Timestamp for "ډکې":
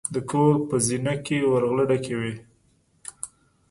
1.89-2.15